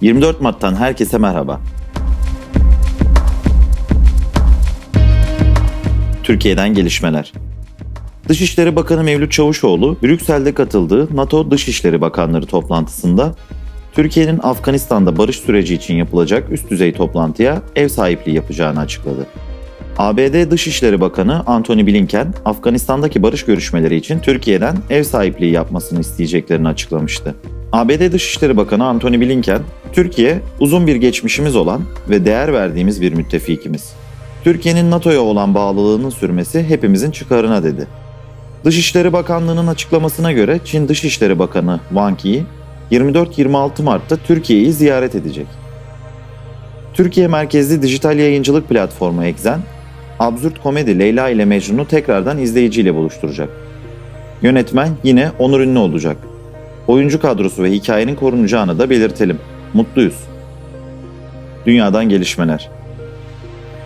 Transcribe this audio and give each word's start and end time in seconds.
24 0.00 0.40
Mart'tan 0.40 0.74
herkese 0.74 1.18
merhaba. 1.18 1.60
Türkiye'den 6.22 6.74
gelişmeler. 6.74 7.32
Dışişleri 8.28 8.76
Bakanı 8.76 9.04
Mevlüt 9.04 9.32
Çavuşoğlu, 9.32 9.96
Brüksel'de 10.02 10.54
katıldığı 10.54 11.16
NATO 11.16 11.50
Dışişleri 11.50 12.00
Bakanları 12.00 12.46
toplantısında 12.46 13.34
Türkiye'nin 13.92 14.40
Afganistan'da 14.42 15.16
barış 15.18 15.36
süreci 15.36 15.74
için 15.74 15.94
yapılacak 15.94 16.52
üst 16.52 16.70
düzey 16.70 16.92
toplantıya 16.92 17.62
ev 17.76 17.88
sahipliği 17.88 18.34
yapacağını 18.34 18.80
açıkladı. 18.80 19.26
ABD 19.98 20.50
Dışişleri 20.50 21.00
Bakanı 21.00 21.42
Antony 21.46 21.86
Blinken, 21.86 22.34
Afganistan'daki 22.44 23.22
barış 23.22 23.44
görüşmeleri 23.44 23.96
için 23.96 24.18
Türkiye'den 24.18 24.76
ev 24.90 25.02
sahipliği 25.02 25.52
yapmasını 25.52 26.00
isteyeceklerini 26.00 26.68
açıklamıştı. 26.68 27.34
ABD 27.72 28.12
Dışişleri 28.12 28.56
Bakanı 28.56 28.86
Antony 28.86 29.20
Blinken, 29.20 29.60
Türkiye 29.92 30.40
uzun 30.60 30.86
bir 30.86 30.96
geçmişimiz 30.96 31.56
olan 31.56 31.82
ve 32.08 32.24
değer 32.24 32.52
verdiğimiz 32.52 33.02
bir 33.02 33.12
müttefikimiz. 33.12 33.92
Türkiye'nin 34.44 34.90
NATO'ya 34.90 35.20
olan 35.20 35.54
bağlılığının 35.54 36.10
sürmesi 36.10 36.62
hepimizin 36.62 37.10
çıkarına 37.10 37.62
dedi. 37.62 37.86
Dışişleri 38.64 39.12
Bakanlığı'nın 39.12 39.66
açıklamasına 39.66 40.32
göre 40.32 40.60
Çin 40.64 40.88
Dışişleri 40.88 41.38
Bakanı 41.38 41.80
Wang 41.88 42.24
Yi 42.24 42.44
24-26 42.90 43.82
Mart'ta 43.82 44.16
Türkiye'yi 44.16 44.72
ziyaret 44.72 45.14
edecek. 45.14 45.46
Türkiye 46.94 47.28
merkezli 47.28 47.82
dijital 47.82 48.18
yayıncılık 48.18 48.68
platformu 48.68 49.24
Exen, 49.24 49.60
absürt 50.18 50.62
komedi 50.62 50.98
Leyla 50.98 51.28
ile 51.28 51.44
Mecnun'u 51.44 51.88
tekrardan 51.88 52.38
izleyiciyle 52.38 52.94
buluşturacak. 52.94 53.48
Yönetmen 54.42 54.88
yine 55.04 55.30
Onur 55.38 55.60
Ünlü 55.60 55.78
olacak. 55.78 56.16
Oyuncu 56.90 57.20
kadrosu 57.20 57.62
ve 57.62 57.70
hikayenin 57.70 58.14
korunacağını 58.14 58.78
da 58.78 58.90
belirtelim. 58.90 59.38
Mutluyuz. 59.74 60.16
Dünyadan 61.66 62.08
gelişmeler. 62.08 62.70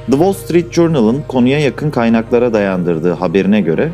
The 0.06 0.12
Wall 0.12 0.32
Street 0.32 0.72
Journal'ın 0.72 1.22
konuya 1.28 1.58
yakın 1.58 1.90
kaynaklara 1.90 2.52
dayandırdığı 2.52 3.12
haberine 3.12 3.60
göre 3.60 3.90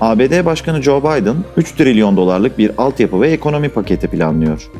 ABD 0.00 0.44
Başkanı 0.44 0.82
Joe 0.82 1.00
Biden 1.00 1.36
3 1.56 1.72
trilyon 1.72 2.16
dolarlık 2.16 2.58
bir 2.58 2.70
altyapı 2.78 3.20
ve 3.20 3.30
ekonomi 3.30 3.68
paketi 3.68 4.08
planlıyor. 4.08 4.70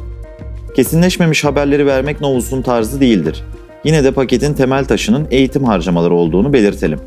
Kesinleşmemiş 0.76 1.44
haberleri 1.44 1.86
vermek 1.86 2.20
Novus'un 2.20 2.62
tarzı 2.62 3.00
değildir. 3.00 3.44
Yine 3.84 4.04
de 4.04 4.12
paketin 4.12 4.54
temel 4.54 4.84
taşının 4.84 5.28
eğitim 5.30 5.64
harcamaları 5.64 6.14
olduğunu 6.14 6.52
belirtelim. 6.52 7.00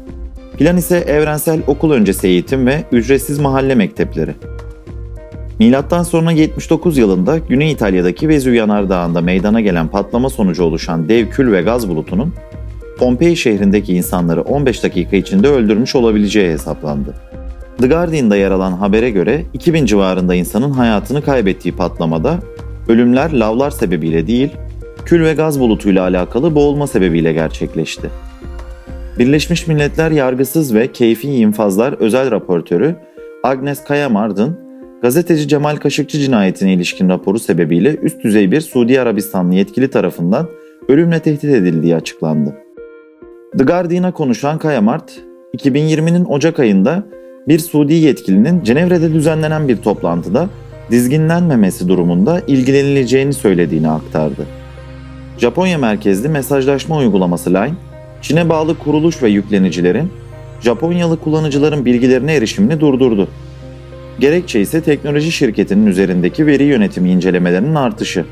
Plan 0.57 0.77
ise 0.77 0.97
evrensel 0.97 1.59
okul 1.67 1.91
öncesi 1.91 2.27
eğitim 2.27 2.67
ve 2.67 2.83
ücretsiz 2.91 3.39
mahalle 3.39 3.75
mektepleri. 3.75 4.35
Milattan 5.59 6.03
sonra 6.03 6.31
79 6.31 6.97
yılında 6.97 7.37
Güney 7.37 7.71
İtalya'daki 7.71 8.29
Vezüv 8.29 8.53
Yanardağı'nda 8.53 9.21
meydana 9.21 9.61
gelen 9.61 9.87
patlama 9.87 10.29
sonucu 10.29 10.63
oluşan 10.63 11.09
dev 11.09 11.29
kül 11.29 11.51
ve 11.51 11.61
gaz 11.61 11.89
bulutunun 11.89 12.33
Pompei 12.97 13.35
şehrindeki 13.35 13.93
insanları 13.93 14.41
15 14.41 14.83
dakika 14.83 15.15
içinde 15.15 15.47
öldürmüş 15.47 15.95
olabileceği 15.95 16.51
hesaplandı. 16.51 17.15
The 17.77 17.87
Guardian'da 17.87 18.35
yer 18.35 18.51
alan 18.51 18.71
habere 18.71 19.09
göre 19.09 19.43
2000 19.53 19.85
civarında 19.85 20.35
insanın 20.35 20.71
hayatını 20.71 21.21
kaybettiği 21.21 21.75
patlamada 21.75 22.39
ölümler 22.87 23.31
lavlar 23.31 23.71
sebebiyle 23.71 24.27
değil, 24.27 24.49
kül 25.05 25.23
ve 25.23 25.33
gaz 25.33 25.59
bulutuyla 25.59 26.03
alakalı 26.03 26.55
boğulma 26.55 26.87
sebebiyle 26.87 27.33
gerçekleşti. 27.33 28.09
Birleşmiş 29.19 29.67
Milletler 29.67 30.11
Yargısız 30.11 30.73
ve 30.73 30.91
Keyfi 30.91 31.31
İnfazlar 31.31 31.93
Özel 31.93 32.31
Raportörü 32.31 32.95
Agnes 33.43 33.83
Kayamard'ın 33.83 34.62
gazeteci 35.03 35.47
Cemal 35.47 35.75
Kaşıkçı 35.75 36.19
cinayetine 36.19 36.73
ilişkin 36.73 37.09
raporu 37.09 37.39
sebebiyle 37.39 37.95
üst 37.95 38.23
düzey 38.23 38.51
bir 38.51 38.61
Suudi 38.61 39.01
Arabistanlı 39.01 39.55
yetkili 39.55 39.89
tarafından 39.89 40.47
ölümle 40.87 41.19
tehdit 41.19 41.43
edildiği 41.43 41.95
açıklandı. 41.95 42.55
The 43.57 43.63
Guardian'a 43.63 44.11
konuşan 44.11 44.57
Kayamart, 44.57 45.11
2020'nin 45.57 46.25
Ocak 46.25 46.59
ayında 46.59 47.03
bir 47.47 47.59
Suudi 47.59 47.93
yetkilinin 47.93 48.63
Cenevre'de 48.63 49.13
düzenlenen 49.13 49.67
bir 49.67 49.77
toplantıda 49.77 50.49
dizginlenmemesi 50.91 51.87
durumunda 51.87 52.41
ilgilenileceğini 52.47 53.33
söylediğini 53.33 53.89
aktardı. 53.89 54.45
Japonya 55.37 55.77
merkezli 55.77 56.29
mesajlaşma 56.29 56.97
uygulaması 56.97 57.49
Line, 57.49 57.73
Çin'e 58.21 58.49
bağlı 58.49 58.77
kuruluş 58.77 59.23
ve 59.23 59.29
yüklenicilerin 59.29 60.11
Japonyalı 60.61 61.19
kullanıcıların 61.19 61.85
bilgilerine 61.85 62.35
erişimini 62.35 62.79
durdurdu. 62.79 63.27
Gerekçe 64.19 64.61
ise 64.61 64.81
teknoloji 64.81 65.31
şirketinin 65.31 65.85
üzerindeki 65.85 66.45
veri 66.45 66.63
yönetimi 66.63 67.11
incelemelerinin 67.11 67.75
artışı. 67.75 68.25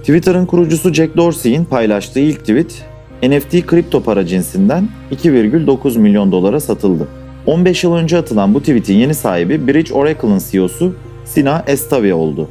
Twitter'ın 0.00 0.46
kurucusu 0.46 0.94
Jack 0.94 1.16
Dorsey'in 1.16 1.64
paylaştığı 1.64 2.20
ilk 2.20 2.40
tweet, 2.40 2.84
NFT 3.22 3.66
kripto 3.66 4.02
para 4.02 4.26
cinsinden 4.26 4.88
2,9 5.12 5.98
milyon 5.98 6.32
dolara 6.32 6.60
satıldı. 6.60 7.08
15 7.46 7.84
yıl 7.84 7.94
önce 7.94 8.18
atılan 8.18 8.54
bu 8.54 8.60
tweetin 8.60 8.94
yeni 8.94 9.14
sahibi 9.14 9.66
Bridge 9.66 9.94
Oracle'ın 9.94 10.40
CEO'su 10.50 10.94
Sina 11.24 11.64
Estavi 11.66 12.14
oldu. 12.14 12.48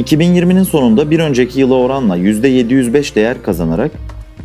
2020'nin 0.00 0.62
sonunda 0.62 1.10
bir 1.10 1.18
önceki 1.18 1.60
yıla 1.60 1.74
oranla 1.74 2.16
%705 2.18 3.14
değer 3.14 3.42
kazanarak 3.42 3.90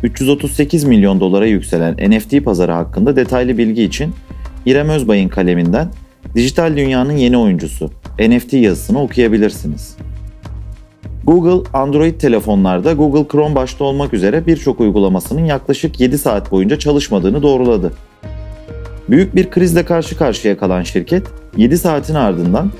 338 0.02 0.84
milyon 0.84 1.20
dolara 1.20 1.46
yükselen 1.46 2.10
NFT 2.10 2.44
pazarı 2.44 2.72
hakkında 2.72 3.16
detaylı 3.16 3.58
bilgi 3.58 3.82
için 3.82 4.14
İrem 4.66 4.88
Özbay'ın 4.88 5.28
kaleminden 5.28 5.88
Dijital 6.34 6.76
Dünyanın 6.76 7.12
Yeni 7.12 7.36
Oyuncusu 7.36 7.90
NFT 8.18 8.52
yazısını 8.52 9.02
okuyabilirsiniz. 9.02 9.96
Google, 11.24 11.70
Android 11.72 12.20
telefonlarda 12.20 12.92
Google 12.92 13.28
Chrome 13.28 13.54
başta 13.54 13.84
olmak 13.84 14.14
üzere 14.14 14.46
birçok 14.46 14.80
uygulamasının 14.80 15.44
yaklaşık 15.44 16.00
7 16.00 16.18
saat 16.18 16.52
boyunca 16.52 16.78
çalışmadığını 16.78 17.42
doğruladı. 17.42 17.92
Büyük 19.10 19.36
bir 19.36 19.50
krizle 19.50 19.84
karşı 19.84 20.16
karşıya 20.16 20.58
kalan 20.58 20.82
şirket, 20.82 21.26
7 21.56 21.78
saatin 21.78 22.14
ardından 22.14 22.70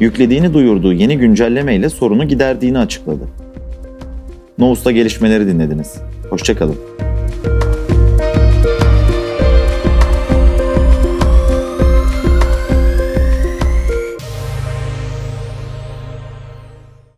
yüklediğini 0.00 0.54
duyurduğu 0.54 0.92
yeni 0.92 1.18
güncelleme 1.18 1.74
ile 1.76 1.88
sorunu 1.88 2.28
giderdiğini 2.28 2.78
açıkladı. 2.78 3.24
Nous'ta 4.58 4.90
gelişmeleri 4.90 5.46
dinlediniz. 5.46 5.96
Hoşçakalın. 6.30 6.99